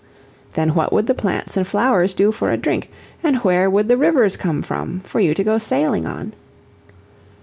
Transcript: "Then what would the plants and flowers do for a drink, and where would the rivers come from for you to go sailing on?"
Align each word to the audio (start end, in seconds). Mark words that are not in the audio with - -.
"Then 0.55 0.73
what 0.73 0.91
would 0.91 1.05
the 1.05 1.13
plants 1.13 1.55
and 1.57 1.67
flowers 1.67 2.15
do 2.15 2.31
for 2.31 2.49
a 2.49 2.57
drink, 2.57 2.89
and 3.23 3.35
where 3.43 3.69
would 3.69 3.87
the 3.87 3.97
rivers 3.97 4.35
come 4.35 4.63
from 4.63 5.01
for 5.01 5.19
you 5.19 5.35
to 5.35 5.43
go 5.43 5.59
sailing 5.59 6.07
on?" 6.07 6.33